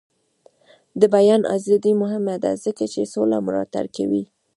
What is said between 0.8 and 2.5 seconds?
د بیان ازادي مهمه